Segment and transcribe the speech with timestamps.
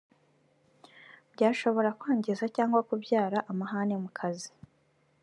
[1.33, 4.49] byashobora kwangiza cyangwa kubyara amahane mu kazi